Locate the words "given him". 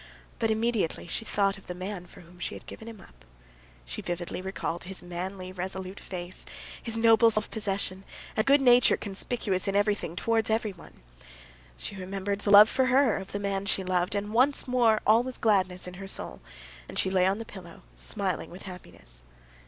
2.65-2.99